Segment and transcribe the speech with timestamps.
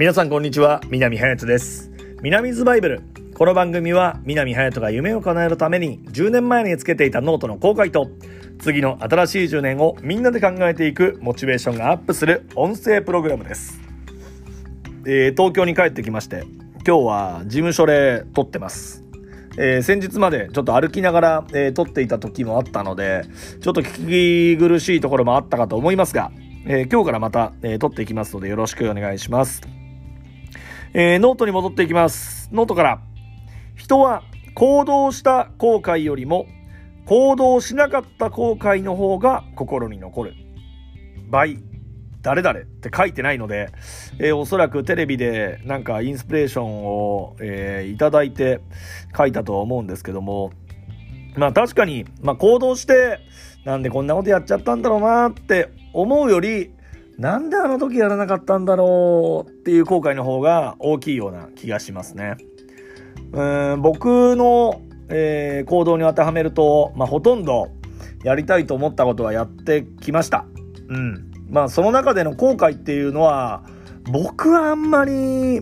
[0.00, 0.80] 皆さんこんにちは。
[0.88, 1.90] 南隼人です。
[2.22, 3.02] 南ズバイブル。
[3.34, 8.08] この番組は南隼人が夢を叶えるために10年前につけていたノートの公開と
[8.58, 13.78] 次の新しい10年をみんなで考えていくモチベーションがアップする音声プログラムです、
[15.04, 16.44] えー、東京に帰ってきまして
[16.86, 19.04] 今日は事務所で撮ってます。
[19.58, 23.24] えー、先日までちょっと歩きながら、えー、撮っていた時もあったので、
[23.60, 26.32] ちょっと聞き苦しいところもあったかと思いますが、
[26.64, 29.60] えー、今日からまた、えー、撮っていきますのでよろしくお願いします。
[30.92, 32.48] えー、ノートに戻っていきます。
[32.52, 33.00] ノートから。
[33.76, 36.46] 人は行動した後悔よりも
[37.06, 40.34] 行動しなかった後悔の方が心に残る。
[41.30, 41.58] by
[42.22, 43.70] 誰々って書いてないので、
[44.18, 48.60] えー、おそらくテレビでなんかインスピレーションを、えー、いただいて
[49.16, 50.50] 書いたとは思うんですけども、
[51.36, 53.20] まあ確かに、まあ行動して、
[53.64, 56.72] なんでこんなことやっちゃったんだろうなって思うより、
[57.20, 62.38] なんであの時やらなかったんだろうっていう後悔の方が大きいような気がしますね。
[63.32, 67.68] うん僕の、えー、行動に当てはめると、まあ、ほとんど
[68.24, 70.46] やりたいと思ったことはやってきました。
[70.88, 71.30] うん。
[71.50, 73.64] まあその中での後悔っていうのは
[74.10, 75.60] 僕はあんまり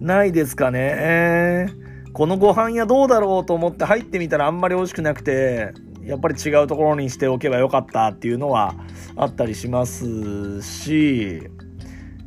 [0.00, 1.68] ないですかね。
[2.12, 5.72] このご飯屋どうだろうと思って入ってみたらあんまり美味しくなくて
[6.04, 8.74] やっぱり違うところにしておけばよかったっていうのは
[9.16, 11.42] あったりしますし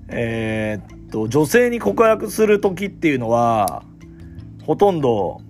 [0.07, 3.83] えー、っと女性に告白する時っていうのは
[4.65, 5.41] ほとんど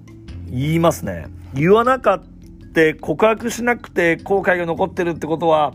[0.49, 1.27] 言いますね。
[1.53, 2.23] 言わなかっ
[2.73, 5.73] た告白しなくて後悔が残ってるってことは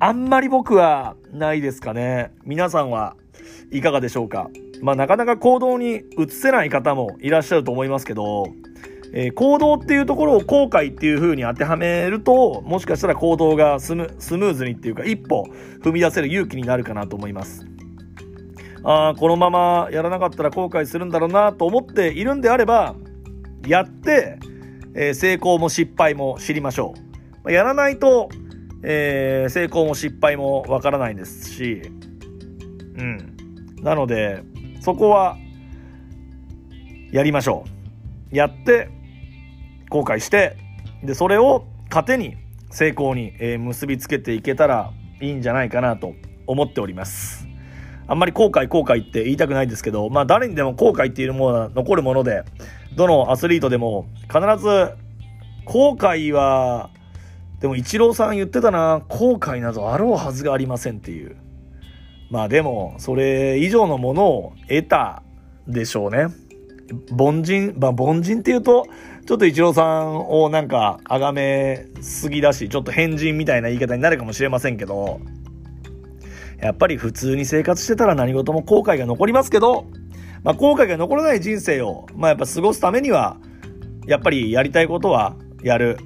[0.00, 2.32] あんまり僕はないですかね。
[2.44, 3.16] 皆さんは
[3.70, 4.50] いかがでしょうか
[4.82, 8.46] まあなかなか行動に移せない方もいらっしゃると思いますけど、
[9.12, 15.46] えー、行動っていうところを後悔っていう風に当てはめると、もしかしたら行動がスムーズにっていうか一歩
[15.82, 17.66] 踏み出せる勇気になるかなと思います。
[18.82, 22.94] ああ、このままやらなかったら後悔するんだろうなと思っているんであれば、
[23.66, 24.38] やって、
[24.94, 26.94] えー、成功も失敗も知りましょ
[27.44, 27.52] う。
[27.52, 28.28] やらないと、
[28.82, 31.82] えー、成功も失敗もわからないですし、
[32.96, 33.36] うん。
[33.82, 34.42] なので、
[34.80, 35.36] そこは、
[37.12, 37.64] やりましょ
[38.32, 38.36] う。
[38.36, 38.88] やって、
[39.90, 40.56] 後悔して、
[41.04, 42.36] で、それを糧に
[42.70, 46.14] 成功に、え、結びつけていけたらいいんじゃないかなと
[46.46, 47.46] 思っております。
[48.06, 52.44] あんまり後悔後悔って言いたくないですけど、まあ誰にでも後悔っていうものは残るもので、
[52.96, 54.94] どのアスリートでも必ず
[55.66, 56.90] 後悔は
[57.60, 61.36] でも、イチローさん言ってたな、後悔などあろうはずがありませんっていう。
[62.30, 65.22] まあでも、それ以上のものを得た
[65.68, 66.28] でしょうね。
[67.16, 68.86] 凡人、まあ凡人って言うと、
[69.26, 75.20] ちょっとイチローさんをなんか、崇めすぎだし、ちょっと変人みたいな言い方になるかもしれませんけど、
[76.60, 79.86] やっぱり普通に生活してたら何事も後悔が残りますけど、
[80.42, 83.36] まあ後悔が残らない人生を、まあやっぱ過ごすためには、
[84.06, 85.98] やっぱりやりたいことはやる。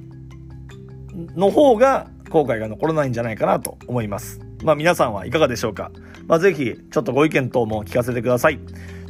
[1.36, 4.40] の方が後悔が残らないんじゃないかなと思います。
[4.62, 5.90] まあ皆さんはいかがでしょうか。
[6.26, 8.58] まあぜひちょっとご意見等も聞かせてください。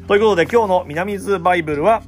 [0.06, 2.03] ということで今日の南ズバイブルは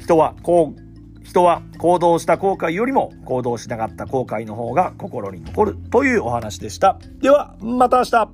[0.00, 0.91] 人はこう
[1.32, 6.98] 人は行動した後悔よりも行動しなかった後悔の方が心に残るというお話でした。
[7.22, 8.28] ではまた明日